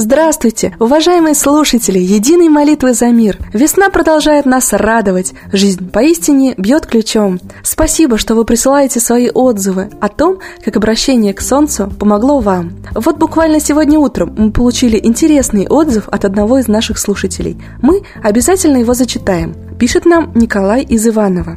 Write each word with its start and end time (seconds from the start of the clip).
Здравствуйте, 0.00 0.76
уважаемые 0.78 1.34
слушатели 1.34 1.98
Единой 1.98 2.48
молитвы 2.48 2.94
за 2.94 3.08
мир. 3.08 3.36
Весна 3.52 3.90
продолжает 3.90 4.46
нас 4.46 4.72
радовать. 4.72 5.32
Жизнь 5.52 5.90
поистине 5.90 6.54
бьет 6.56 6.86
ключом. 6.86 7.40
Спасибо, 7.64 8.16
что 8.16 8.36
вы 8.36 8.44
присылаете 8.44 9.00
свои 9.00 9.28
отзывы 9.28 9.90
о 10.00 10.08
том, 10.08 10.38
как 10.64 10.76
обращение 10.76 11.34
к 11.34 11.40
солнцу 11.40 11.92
помогло 11.98 12.38
вам. 12.38 12.74
Вот 12.94 13.18
буквально 13.18 13.58
сегодня 13.58 13.98
утром 13.98 14.32
мы 14.38 14.52
получили 14.52 15.00
интересный 15.02 15.66
отзыв 15.66 16.08
от 16.08 16.24
одного 16.24 16.58
из 16.58 16.68
наших 16.68 16.96
слушателей. 16.96 17.60
Мы 17.82 18.02
обязательно 18.22 18.76
его 18.76 18.94
зачитаем. 18.94 19.56
Пишет 19.80 20.06
нам 20.06 20.30
Николай 20.36 20.84
из 20.84 21.08
Иванова. 21.08 21.56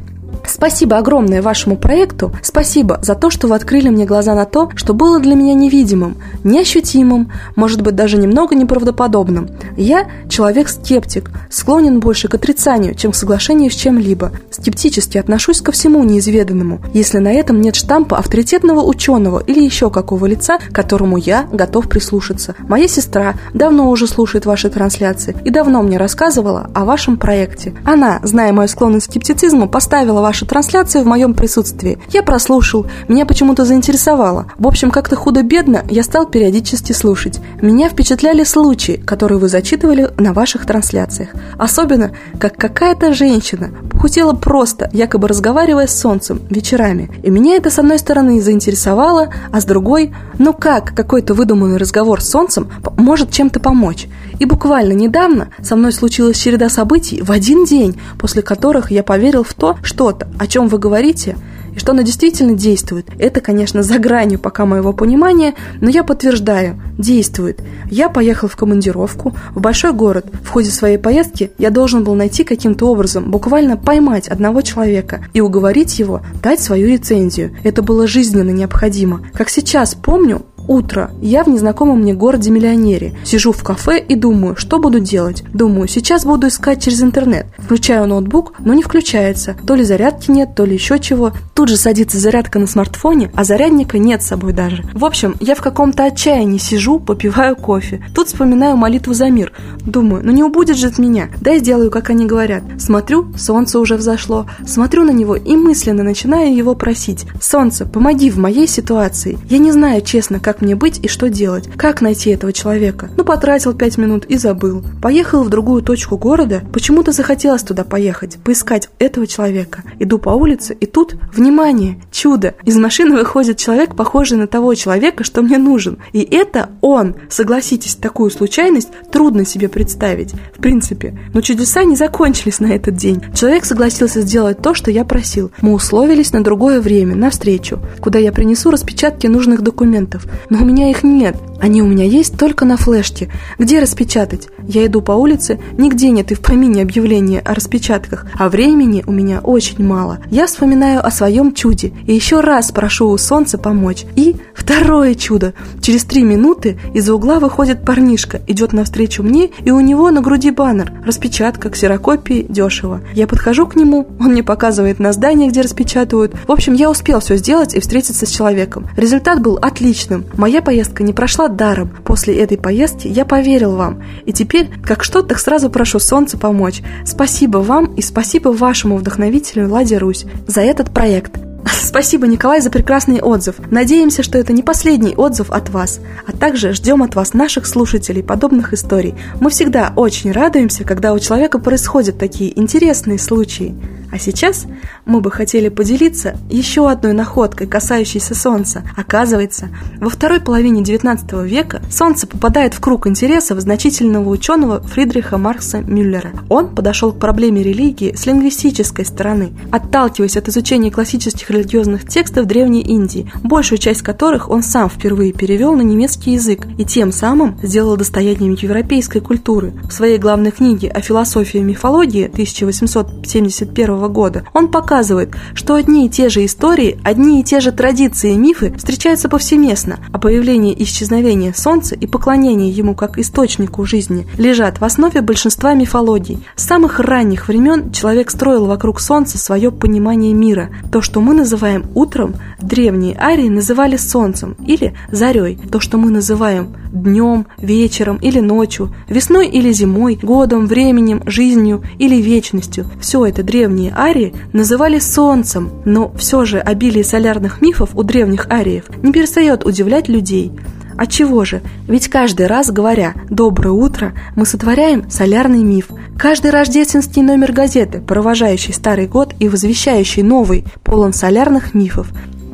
Спасибо 0.51 0.97
огромное 0.97 1.41
вашему 1.41 1.77
проекту. 1.77 2.33
Спасибо 2.43 2.99
за 3.01 3.15
то, 3.15 3.29
что 3.29 3.47
вы 3.47 3.55
открыли 3.55 3.87
мне 3.87 4.05
глаза 4.05 4.35
на 4.35 4.43
то, 4.43 4.69
что 4.75 4.93
было 4.93 5.17
для 5.21 5.33
меня 5.33 5.53
невидимым, 5.53 6.17
неощутимым, 6.43 7.31
может 7.55 7.81
быть, 7.81 7.95
даже 7.95 8.17
немного 8.17 8.53
неправдоподобным. 8.53 9.49
Я 9.77 10.09
человек-скептик, 10.27 11.31
склонен 11.49 12.01
больше 12.01 12.27
к 12.27 12.35
отрицанию, 12.35 12.95
чем 12.95 13.13
к 13.13 13.15
соглашению 13.15 13.71
с 13.71 13.75
чем-либо. 13.75 14.33
Скептически 14.51 15.17
отношусь 15.17 15.61
ко 15.61 15.71
всему 15.71 16.03
неизведанному, 16.03 16.81
если 16.93 17.19
на 17.19 17.31
этом 17.31 17.61
нет 17.61 17.77
штампа 17.77 18.17
авторитетного 18.17 18.81
ученого 18.81 19.39
или 19.39 19.63
еще 19.63 19.89
какого 19.89 20.25
лица, 20.25 20.59
которому 20.73 21.15
я 21.15 21.47
готов 21.53 21.87
прислушаться. 21.87 22.55
Моя 22.59 22.89
сестра 22.89 23.35
давно 23.53 23.89
уже 23.89 24.05
слушает 24.05 24.45
ваши 24.45 24.69
трансляции 24.69 25.33
и 25.45 25.49
давно 25.49 25.81
мне 25.81 25.95
рассказывала 25.95 26.69
о 26.73 26.83
вашем 26.83 27.15
проекте. 27.15 27.73
Она, 27.85 28.19
зная 28.23 28.51
мою 28.51 28.67
склонность 28.67 29.07
к 29.07 29.11
скептицизму, 29.11 29.69
поставила 29.69 30.19
вашу 30.41 30.45
трансляцию 30.45 31.03
в 31.03 31.07
моем 31.07 31.33
присутствии. 31.33 31.99
Я 32.09 32.23
прослушал, 32.23 32.87
меня 33.07 33.25
почему-то 33.25 33.65
заинтересовало. 33.65 34.47
В 34.57 34.67
общем, 34.67 34.89
как-то 34.89 35.15
худо-бедно 35.15 35.83
я 35.89 36.03
стал 36.03 36.25
периодически 36.25 36.93
слушать. 36.93 37.39
Меня 37.61 37.89
впечатляли 37.89 38.43
случаи, 38.43 38.93
которые 38.93 39.37
вы 39.37 39.49
зачитывали 39.49 40.09
на 40.17 40.33
ваших 40.33 40.65
трансляциях. 40.65 41.29
Особенно, 41.59 42.11
как 42.39 42.57
какая-то 42.57 43.13
женщина 43.13 43.69
похудела 43.91 44.33
просто, 44.33 44.89
якобы 44.93 45.27
разговаривая 45.27 45.87
с 45.87 45.99
солнцем 45.99 46.41
вечерами. 46.49 47.11
И 47.23 47.29
меня 47.29 47.55
это 47.55 47.69
с 47.69 47.77
одной 47.77 47.99
стороны 47.99 48.41
заинтересовало, 48.41 49.29
а 49.51 49.61
с 49.61 49.65
другой, 49.65 50.13
ну 50.39 50.53
как 50.53 50.95
какой-то 50.95 51.35
выдуманный 51.35 51.77
разговор 51.77 52.21
с 52.21 52.29
солнцем 52.29 52.71
может 52.97 53.31
чем-то 53.31 53.59
помочь. 53.59 54.07
И 54.41 54.45
буквально 54.45 54.93
недавно 54.93 55.49
со 55.61 55.75
мной 55.75 55.91
случилась 55.91 56.35
череда 56.35 56.67
событий 56.67 57.21
в 57.21 57.31
один 57.31 57.63
день, 57.63 58.01
после 58.17 58.41
которых 58.41 58.89
я 58.89 59.03
поверил 59.03 59.43
в 59.43 59.53
то, 59.53 59.77
что-то, 59.83 60.29
о 60.39 60.47
чем 60.47 60.67
вы 60.67 60.79
говорите, 60.79 61.37
и 61.75 61.77
что 61.77 61.91
она 61.91 62.01
действительно 62.01 62.55
действует. 62.55 63.07
Это, 63.19 63.39
конечно, 63.39 63.83
за 63.83 63.99
гранью 63.99 64.39
пока 64.39 64.65
моего 64.65 64.93
понимания, 64.93 65.53
но 65.79 65.91
я 65.91 66.03
подтверждаю, 66.03 66.81
действует. 66.97 67.61
Я 67.89 68.09
поехал 68.09 68.47
в 68.47 68.55
командировку 68.55 69.35
в 69.53 69.61
большой 69.61 69.93
город. 69.93 70.25
В 70.43 70.49
ходе 70.49 70.71
своей 70.71 70.97
поездки 70.97 71.51
я 71.59 71.69
должен 71.69 72.03
был 72.03 72.15
найти 72.15 72.43
каким-то 72.43 72.87
образом, 72.87 73.29
буквально 73.29 73.77
поймать 73.77 74.27
одного 74.27 74.63
человека 74.63 75.23
и 75.33 75.41
уговорить 75.41 75.99
его 75.99 76.21
дать 76.41 76.59
свою 76.59 76.87
рецензию. 76.87 77.55
Это 77.63 77.83
было 77.83 78.07
жизненно 78.07 78.49
необходимо. 78.49 79.21
Как 79.33 79.49
сейчас 79.49 79.93
помню, 79.93 80.41
Утро. 80.67 81.11
Я 81.21 81.43
в 81.43 81.47
незнакомом 81.47 82.01
мне 82.01 82.13
городе-миллионере. 82.13 83.15
Сижу 83.23 83.51
в 83.51 83.63
кафе 83.63 83.99
и 83.99 84.15
думаю, 84.15 84.55
что 84.55 84.79
буду 84.79 84.99
делать. 84.99 85.43
Думаю, 85.53 85.87
сейчас 85.87 86.25
буду 86.25 86.47
искать 86.47 86.83
через 86.83 87.01
интернет. 87.01 87.47
Включаю 87.57 88.07
ноутбук, 88.07 88.53
но 88.59 88.73
не 88.73 88.83
включается. 88.83 89.55
То 89.65 89.75
ли 89.75 89.83
зарядки 89.83 90.31
нет, 90.31 90.55
то 90.55 90.65
ли 90.65 90.73
еще 90.73 90.99
чего. 90.99 91.31
Тут 91.53 91.69
же 91.69 91.77
садится 91.77 92.17
зарядка 92.19 92.59
на 92.59 92.67
смартфоне, 92.67 93.31
а 93.35 93.43
зарядника 93.43 93.97
нет 93.99 94.23
с 94.23 94.27
собой 94.27 94.53
даже. 94.53 94.83
В 94.93 95.05
общем, 95.05 95.35
я 95.39 95.55
в 95.55 95.61
каком-то 95.61 96.05
отчаянии 96.05 96.57
сижу, 96.57 96.99
попиваю 96.99 97.55
кофе. 97.55 98.03
Тут 98.15 98.27
вспоминаю 98.27 98.77
молитву 98.77 99.13
за 99.13 99.29
мир. 99.29 99.51
Думаю, 99.85 100.23
ну 100.25 100.31
не 100.31 100.43
убудет 100.43 100.77
же 100.77 100.87
от 100.87 100.97
меня. 100.97 101.29
Дай 101.41 101.59
сделаю, 101.59 101.91
как 101.91 102.09
они 102.09 102.25
говорят. 102.25 102.63
Смотрю, 102.79 103.31
солнце 103.37 103.79
уже 103.79 103.95
взошло. 103.95 104.47
Смотрю 104.65 105.03
на 105.03 105.11
него 105.11 105.35
и 105.35 105.55
мысленно 105.55 106.03
начинаю 106.03 106.55
его 106.55 106.75
просить. 106.75 107.25
Солнце, 107.41 107.85
помоги 107.85 108.29
в 108.29 108.37
моей 108.37 108.67
ситуации. 108.67 109.37
Я 109.49 109.57
не 109.57 109.71
знаю, 109.71 110.01
честно, 110.01 110.39
как 110.39 110.60
как 110.61 110.65
мне 110.67 110.75
быть 110.75 110.99
и 111.01 111.07
что 111.07 111.27
делать, 111.27 111.67
как 111.75 112.01
найти 112.01 112.29
этого 112.29 112.53
человека. 112.53 113.09
Ну, 113.17 113.23
потратил 113.23 113.73
пять 113.73 113.97
минут 113.97 114.25
и 114.25 114.37
забыл. 114.37 114.83
Поехал 115.01 115.43
в 115.43 115.49
другую 115.49 115.81
точку 115.81 116.17
города, 116.17 116.61
почему-то 116.71 117.11
захотелось 117.11 117.63
туда 117.63 117.83
поехать, 117.83 118.37
поискать 118.43 118.89
этого 118.99 119.25
человека. 119.25 119.81
Иду 119.97 120.19
по 120.19 120.29
улице, 120.29 120.77
и 120.79 120.85
тут, 120.85 121.15
внимание, 121.33 121.99
чудо, 122.11 122.53
из 122.63 122.77
машины 122.77 123.17
выходит 123.17 123.57
человек, 123.57 123.95
похожий 123.95 124.37
на 124.37 124.45
того 124.45 124.75
человека, 124.75 125.23
что 125.23 125.41
мне 125.41 125.57
нужен. 125.57 125.97
И 126.13 126.21
это 126.21 126.69
он. 126.81 127.15
Согласитесь, 127.27 127.95
такую 127.95 128.29
случайность 128.29 128.89
трудно 129.11 129.45
себе 129.45 129.67
представить. 129.67 130.33
В 130.55 130.61
принципе. 130.61 131.17
Но 131.33 131.41
чудеса 131.41 131.85
не 131.85 131.95
закончились 131.95 132.59
на 132.59 132.67
этот 132.67 132.95
день. 132.95 133.23
Человек 133.33 133.65
согласился 133.65 134.21
сделать 134.21 134.61
то, 134.61 134.75
что 134.75 134.91
я 134.91 135.05
просил. 135.05 135.49
Мы 135.61 135.73
условились 135.73 136.33
на 136.33 136.43
другое 136.43 136.81
время, 136.81 137.15
на 137.15 137.31
встречу, 137.31 137.79
куда 137.99 138.19
я 138.19 138.31
принесу 138.31 138.69
распечатки 138.69 139.25
нужных 139.25 139.61
документов 139.61 140.27
но 140.49 140.61
у 140.61 140.65
меня 140.65 140.89
их 140.89 141.03
нет. 141.03 141.35
Они 141.61 141.81
у 141.81 141.87
меня 141.87 142.05
есть 142.05 142.37
только 142.37 142.65
на 142.65 142.75
флешке. 142.75 143.29
Где 143.59 143.79
распечатать? 143.79 144.49
Я 144.67 144.87
иду 144.87 145.01
по 145.01 145.11
улице, 145.11 145.59
нигде 145.77 146.09
нет 146.09 146.31
и 146.31 146.35
в 146.35 146.39
помине 146.39 146.81
объявления 146.81 147.39
о 147.39 147.53
распечатках, 147.53 148.25
а 148.37 148.49
времени 148.49 149.03
у 149.05 149.11
меня 149.11 149.41
очень 149.41 149.85
мало. 149.85 150.19
Я 150.31 150.47
вспоминаю 150.47 151.05
о 151.05 151.11
своем 151.11 151.53
чуде 151.53 151.93
и 152.07 152.13
еще 152.13 152.39
раз 152.39 152.71
прошу 152.71 153.09
у 153.09 153.17
солнца 153.17 153.59
помочь. 153.59 154.05
И 154.15 154.37
второе 154.55 155.13
чудо. 155.13 155.53
Через 155.81 156.03
три 156.03 156.23
минуты 156.23 156.79
из-за 156.93 157.13
угла 157.13 157.39
выходит 157.39 157.85
парнишка, 157.85 158.41
идет 158.47 158.73
навстречу 158.73 159.21
мне, 159.21 159.51
и 159.63 159.69
у 159.69 159.79
него 159.81 160.09
на 160.09 160.21
груди 160.21 160.49
баннер. 160.49 160.91
Распечатка, 161.05 161.69
ксерокопии, 161.69 162.45
дешево. 162.49 163.01
Я 163.13 163.27
подхожу 163.27 163.67
к 163.67 163.75
нему, 163.75 164.07
он 164.19 164.31
мне 164.31 164.43
показывает 164.43 164.99
на 164.99 165.13
здание, 165.13 165.49
где 165.49 165.61
распечатывают. 165.61 166.33
В 166.47 166.51
общем, 166.51 166.73
я 166.73 166.89
успел 166.89 167.19
все 167.19 167.37
сделать 167.37 167.75
и 167.75 167.79
встретиться 167.79 168.25
с 168.25 168.29
человеком. 168.29 168.87
Результат 168.97 169.41
был 169.41 169.59
отличным. 169.61 170.25
Моя 170.37 170.61
поездка 170.61 171.03
не 171.03 171.13
прошла 171.13 171.47
даром. 171.47 171.91
После 172.05 172.35
этой 172.37 172.57
поездки 172.57 173.07
я 173.07 173.25
поверил 173.25 173.75
вам. 173.75 174.03
И 174.25 174.33
теперь, 174.33 174.69
как 174.83 175.03
что, 175.03 175.21
так 175.21 175.39
сразу 175.39 175.69
прошу 175.69 175.99
солнце 175.99 176.37
помочь. 176.37 176.81
Спасибо 177.05 177.59
вам 177.59 177.93
и 177.95 178.01
спасибо 178.01 178.49
вашему 178.49 178.97
вдохновителю 178.97 179.69
Ладе 179.69 179.97
Русь 179.97 180.25
за 180.47 180.61
этот 180.61 180.93
проект. 180.93 181.39
Спасибо, 181.81 182.27
Николай, 182.27 182.61
за 182.61 182.69
прекрасный 182.69 183.21
отзыв. 183.21 183.55
Надеемся, 183.69 184.23
что 184.23 184.37
это 184.37 184.53
не 184.53 184.63
последний 184.63 185.15
отзыв 185.15 185.51
от 185.51 185.69
вас, 185.69 185.99
а 186.25 186.31
также 186.31 186.73
ждем 186.73 187.03
от 187.03 187.15
вас 187.15 187.33
наших 187.33 187.65
слушателей 187.65 188.23
подобных 188.23 188.73
историй. 188.73 189.15
Мы 189.39 189.49
всегда 189.49 189.93
очень 189.95 190.31
радуемся, 190.31 190.83
когда 190.83 191.13
у 191.13 191.19
человека 191.19 191.59
происходят 191.59 192.17
такие 192.17 192.57
интересные 192.59 193.19
случаи. 193.19 193.75
А 194.11 194.19
сейчас 194.19 194.65
мы 195.05 195.21
бы 195.21 195.31
хотели 195.31 195.69
поделиться 195.69 196.37
еще 196.49 196.89
одной 196.89 197.13
находкой, 197.13 197.67
касающейся 197.67 198.35
Солнца. 198.35 198.83
Оказывается, 198.97 199.69
во 199.99 200.09
второй 200.09 200.41
половине 200.41 200.81
XIX 200.81 201.47
века 201.47 201.81
Солнце 201.89 202.27
попадает 202.27 202.73
в 202.73 202.81
круг 202.81 203.07
интересов 203.07 203.61
значительного 203.61 204.29
ученого 204.29 204.81
Фридриха 204.81 205.37
Маркса 205.37 205.79
Мюллера. 205.79 206.31
Он 206.49 206.75
подошел 206.75 207.13
к 207.13 207.19
проблеме 207.19 207.63
религии 207.63 208.13
с 208.15 208.25
лингвистической 208.25 209.05
стороны, 209.05 209.53
отталкиваясь 209.71 210.37
от 210.37 210.49
изучения 210.49 210.91
классических 210.91 211.49
религиозных 211.49 212.07
текстов 212.07 212.47
Древней 212.47 212.81
Индии, 212.81 213.31
большую 213.43 213.79
часть 213.79 214.01
которых 214.01 214.49
он 214.49 214.63
сам 214.63 214.89
впервые 214.89 215.31
перевел 215.31 215.73
на 215.75 215.81
немецкий 215.81 216.33
язык 216.33 216.67
и 216.77 216.83
тем 216.83 217.11
самым 217.11 217.57
сделал 217.63 217.95
достоянием 217.95 218.57
европейской 218.59 219.19
культуры. 219.19 219.73
В 219.83 219.93
своей 219.93 220.17
главной 220.17 220.51
книге 220.51 220.89
о 220.89 221.01
философии 221.01 221.59
и 221.59 221.63
мифологии 221.63 222.25
1871 222.25 224.00
года, 224.07 224.45
он 224.53 224.69
показывает, 224.69 225.35
что 225.53 225.75
одни 225.75 226.05
и 226.05 226.09
те 226.09 226.29
же 226.29 226.45
истории, 226.45 226.99
одни 227.03 227.41
и 227.41 227.43
те 227.43 227.59
же 227.59 227.71
традиции 227.71 228.33
и 228.33 228.37
мифы 228.37 228.73
встречаются 228.77 229.29
повсеместно, 229.29 229.99
а 230.11 230.19
появление 230.19 230.73
и 230.73 230.83
исчезновение 230.83 231.53
Солнца 231.53 231.95
и 231.95 232.07
поклонение 232.07 232.69
ему 232.69 232.95
как 232.95 233.17
источнику 233.17 233.85
жизни 233.85 234.27
лежат 234.37 234.79
в 234.79 234.83
основе 234.83 235.21
большинства 235.21 235.73
мифологий. 235.73 236.45
С 236.55 236.65
самых 236.65 236.99
ранних 236.99 237.47
времен 237.47 237.91
человек 237.91 238.31
строил 238.31 238.65
вокруг 238.65 238.99
Солнца 238.99 239.37
свое 239.37 239.71
понимание 239.71 240.33
мира. 240.33 240.69
То, 240.91 241.01
что 241.01 241.21
мы 241.21 241.33
называем 241.33 241.85
утром, 241.95 242.35
древние 242.61 243.17
арии 243.17 243.49
называли 243.49 243.97
Солнцем 243.97 244.55
или 244.65 244.93
зарей. 245.11 245.59
То, 245.71 245.79
что 245.79 245.97
мы 245.97 246.11
называем 246.11 246.75
днем, 246.91 247.47
вечером 247.57 248.17
или 248.17 248.39
ночью, 248.39 248.93
весной 249.07 249.47
или 249.47 249.71
зимой, 249.71 250.19
годом, 250.21 250.67
временем, 250.67 251.23
жизнью 251.25 251.83
или 251.99 252.21
вечностью. 252.21 252.89
Все 252.99 253.25
это 253.25 253.43
древние 253.43 253.90
арии 253.95 254.33
называли 254.53 254.99
солнцем, 254.99 255.71
но 255.85 256.13
все 256.17 256.45
же 256.45 256.59
обилие 256.59 257.03
солярных 257.03 257.61
мифов 257.61 257.91
у 257.93 258.03
древних 258.03 258.47
ариев 258.49 258.85
не 259.01 259.11
перестает 259.11 259.65
удивлять 259.65 260.07
людей. 260.07 260.51
А 260.97 261.07
чего 261.07 261.45
же? 261.45 261.61
Ведь 261.87 262.09
каждый 262.09 262.47
раз, 262.47 262.69
говоря 262.69 263.15
«доброе 263.29 263.71
утро», 263.71 264.13
мы 264.35 264.45
сотворяем 264.45 265.09
солярный 265.09 265.63
миф. 265.63 265.87
Каждый 266.17 266.51
рождественский 266.51 267.21
номер 267.21 267.53
газеты, 267.53 268.01
провожающий 268.01 268.73
старый 268.73 269.07
год 269.07 269.33
и 269.39 269.49
возвещающий 269.49 270.21
новый, 270.21 270.65
полон 270.83 271.13
солярных 271.13 271.73
мифов. 271.73 272.07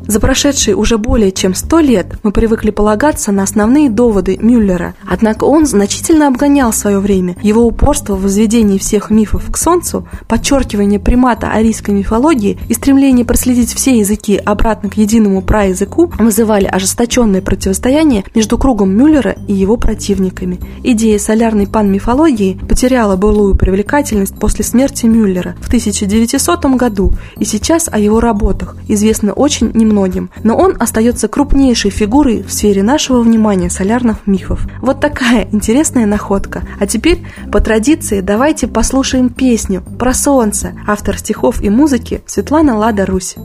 За 0.08 0.20
прошедшие 0.20 0.74
уже 0.74 0.96
более 0.96 1.32
чем 1.32 1.54
сто 1.54 1.80
лет 1.80 2.06
мы 2.22 2.32
привыкли 2.32 2.70
полагаться 2.70 3.30
на 3.30 3.42
основные 3.42 3.90
доводы 3.90 4.38
Мюллера, 4.40 4.94
однако 5.06 5.44
он 5.44 5.66
значительно 5.66 6.28
обгонял 6.28 6.72
свое 6.72 6.98
время. 6.98 7.36
Его 7.42 7.66
упорство 7.66 8.14
в 8.14 8.22
возведении 8.22 8.78
всех 8.78 9.10
мифов 9.10 9.52
к 9.52 9.58
Солнцу, 9.58 10.08
подчеркивание 10.26 10.98
примата 10.98 11.50
арийской 11.50 11.94
мифологии 11.94 12.58
и 12.70 12.72
стремление 12.72 13.26
проследить 13.26 13.74
все 13.74 13.98
языки 13.98 14.40
обратно 14.42 14.88
к 14.88 14.96
единому 14.96 15.42
праязыку 15.42 16.10
вызывали 16.18 16.64
ожесточенное 16.64 17.42
противостояние 17.42 18.24
между 18.34 18.56
кругом 18.56 18.96
Мюллера 18.96 19.36
и 19.46 19.52
его 19.52 19.76
противниками. 19.76 20.58
Идея 20.84 21.18
солярной 21.18 21.66
пан-мифологии 21.66 22.58
потеряла 22.66 23.16
былую 23.16 23.56
привлекательность 23.56 24.36
после 24.36 24.64
смерти 24.64 25.04
Мюллера 25.04 25.54
в 25.60 25.66
1900 25.66 26.64
году, 26.76 27.12
и 27.38 27.44
сейчас 27.44 27.90
о 27.92 27.98
его 27.98 28.20
работах 28.20 28.78
известно 28.88 29.34
очень 29.34 29.70
немногим, 29.98 30.30
но 30.44 30.56
он 30.56 30.76
остается 30.78 31.28
крупнейшей 31.28 31.90
фигурой 31.90 32.42
в 32.42 32.52
сфере 32.52 32.82
нашего 32.82 33.20
внимания 33.20 33.70
солярных 33.70 34.26
мифов. 34.26 34.66
Вот 34.80 35.00
такая 35.00 35.48
интересная 35.52 36.06
находка. 36.06 36.62
А 36.78 36.86
теперь, 36.86 37.24
по 37.52 37.60
традиции, 37.60 38.20
давайте 38.20 38.66
послушаем 38.66 39.28
песню 39.28 39.82
про 39.98 40.14
солнце, 40.14 40.72
автор 40.86 41.18
стихов 41.18 41.62
и 41.62 41.70
музыки 41.70 42.22
Светлана 42.26 42.76
Лада 42.76 43.06
Русь. 43.06 43.36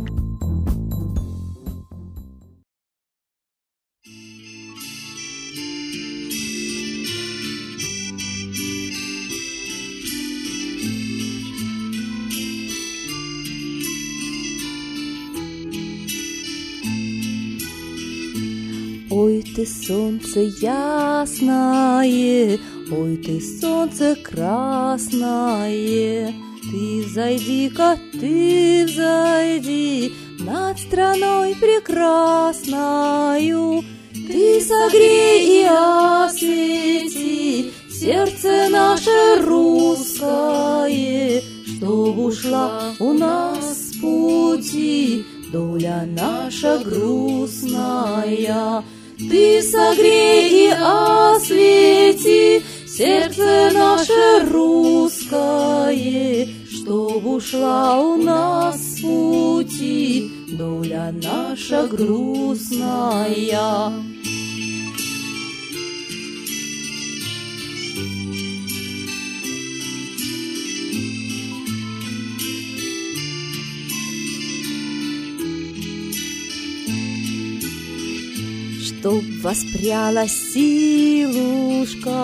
Ой, 19.16 19.44
ты 19.56 19.64
солнце 19.68 20.40
ясное, 20.60 22.58
Ой, 22.92 23.18
ты 23.18 23.40
солнце 23.62 24.16
красное, 24.16 26.34
Ты 26.64 27.04
зайди-ка, 27.14 28.00
ты 28.12 28.86
взойди 28.88 30.12
Над 30.40 30.80
страной 30.80 31.54
прекрасною, 31.54 33.84
Ты 34.14 34.60
согрей 34.62 35.62
и 35.62 35.66
освети 35.70 37.72
Сердце 37.92 38.68
наше 38.72 39.36
русское, 39.46 41.44
Чтоб 41.68 42.18
ушла 42.18 42.96
у 42.98 43.14
нас 43.14 43.92
пути 44.02 45.24
Доля 45.52 46.04
наша 46.08 46.80
грустная, 46.80 48.84
ты 49.30 49.62
согрей 49.62 50.68
и 50.68 50.72
освети 50.72 52.64
сердце 52.88 53.72
наше 53.74 54.46
русское, 54.52 56.48
Чтоб 56.70 57.26
ушла 57.26 58.00
у 58.00 58.16
нас 58.16 59.00
пути 59.02 60.32
доля 60.58 61.12
наша 61.12 61.88
грустная. 61.88 63.34
Чтоб 79.04 79.24
воспряла 79.42 80.26
силушка, 80.30 82.22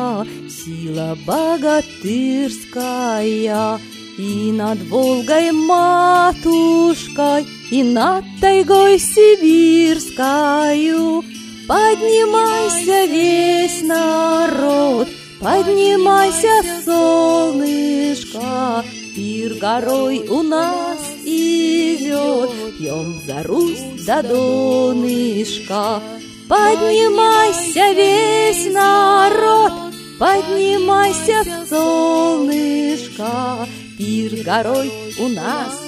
сила 0.48 1.18
богатырская, 1.28 3.82
И 4.18 4.54
над 4.54 4.80
Волгой 4.88 5.52
матушкой, 5.52 7.46
и 7.70 7.84
над 7.84 8.24
тайгой 8.40 8.98
сибирскою. 8.98 11.26
Поднимайся 11.68 13.04
весь 13.12 13.82
народ, 13.82 15.10
поднимайся, 15.42 16.64
солнышко, 16.86 18.86
Пир 19.14 19.56
горой 19.56 20.26
у 20.30 20.44
нас 20.44 21.00
идет, 21.26 22.52
пьем 22.78 23.20
за 23.28 23.44
Русь 23.44 23.84
до 24.06 24.24
донышка. 24.24 26.02
Поднимайся 26.50 27.94
весь 27.94 28.74
народ, 28.74 29.72
поднимайся, 30.18 31.44
солнышко, 31.70 33.68
Пир 34.00 34.44
горой 34.44 34.92
у 35.20 35.28
нас 35.28 35.80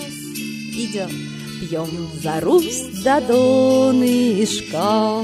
идет, 0.78 1.10
пьем 1.60 1.90
за 2.22 2.40
Русь 2.42 2.84
до 3.04 3.20
донышка. 3.22 5.24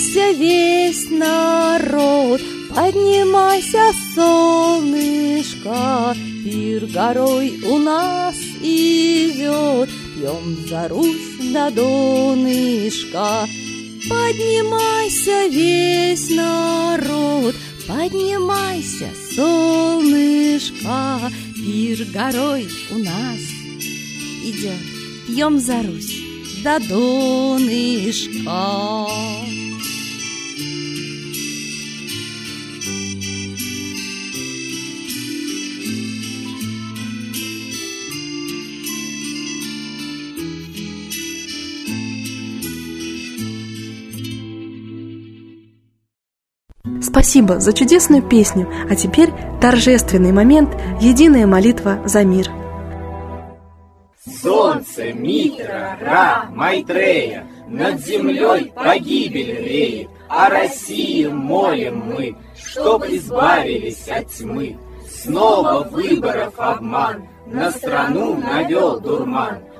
Поднимайся 0.00 0.32
весь 0.32 1.10
народ, 1.10 2.40
поднимайся, 2.74 3.92
солнышко, 4.14 6.16
Пир 6.42 6.86
горой 6.86 7.60
у 7.66 7.76
нас 7.76 8.34
идет, 8.62 9.90
пьем 10.14 10.56
за 10.66 10.88
Русь 10.88 11.52
на 11.52 11.70
донышко. 11.70 13.46
Поднимайся 14.08 15.48
весь 15.48 16.30
народ, 16.30 17.54
поднимайся, 17.86 19.10
солнышко, 19.36 21.30
Пир 21.54 22.06
горой 22.06 22.66
у 22.90 22.96
нас 22.98 23.38
идет, 24.44 24.80
пьем 25.26 25.60
за 25.60 25.82
Русь 25.82 26.16
до 26.64 26.80
донышка. 26.88 28.48
Спасибо 47.10 47.58
за 47.58 47.72
чудесную 47.72 48.22
песню, 48.22 48.68
а 48.88 48.94
теперь 48.94 49.30
торжественный 49.60 50.30
момент– 50.30 50.70
единая 51.00 51.46
молитва 51.46 51.98
за 52.06 52.24
мир– 52.24 52.48
Солнце, 54.42 55.12
Митра, 55.12 55.98
Ра, 56.00 56.46
Майтрея, 56.50 57.46
Над 57.68 58.00
землей 58.00 58.72
погибель 58.74 59.56
реет, 59.64 60.08
О 60.28 60.48
России 60.48 61.26
молим 61.26 62.02
мы, 62.06 62.36
Чтоб 62.54 63.04
избавились 63.06 64.08
от 64.08 64.28
тьмы. 64.28 64.76
Снова 65.08 65.88
выборов 65.90 66.54
обман, 66.58 67.26
На 67.46 67.70
страну 67.70 68.36
навел 68.36 69.00
дурман. 69.00 69.58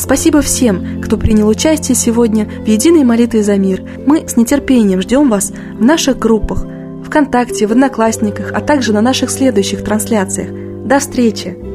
Спасибо 0.00 0.40
всем, 0.40 1.02
кто 1.02 1.18
принял 1.18 1.46
участие 1.46 1.94
сегодня 1.94 2.46
в 2.46 2.66
единой 2.66 3.04
молитве 3.04 3.42
за 3.42 3.56
мир. 3.56 3.82
Мы 4.06 4.26
с 4.26 4.34
нетерпением 4.34 5.02
ждем 5.02 5.28
вас 5.28 5.52
в 5.78 5.84
наших 5.84 6.18
группах, 6.18 6.64
ВКонтакте, 7.04 7.66
в 7.66 7.72
Одноклассниках, 7.72 8.50
а 8.54 8.62
также 8.62 8.94
на 8.94 9.02
наших 9.02 9.30
следующих 9.30 9.84
трансляциях. 9.84 10.48
До 10.86 11.00
встречи! 11.00 11.69